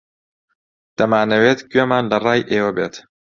دەمانەوێت 0.97 1.59
گوێمان 1.71 2.05
لە 2.11 2.17
ڕای 2.25 2.41
ئێوە 2.51 2.71
بێت. 2.77 2.95